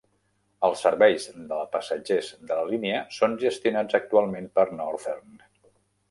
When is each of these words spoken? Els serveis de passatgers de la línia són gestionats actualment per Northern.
Els 0.67 0.79
serveis 0.85 1.25
de 1.49 1.57
passatgers 1.75 2.29
de 2.51 2.57
la 2.59 2.63
línia 2.69 3.01
són 3.17 3.35
gestionats 3.43 3.99
actualment 3.99 4.49
per 4.57 4.65
Northern. 4.79 5.37